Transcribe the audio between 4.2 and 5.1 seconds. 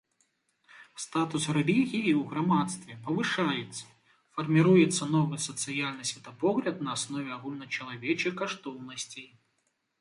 фарміруецца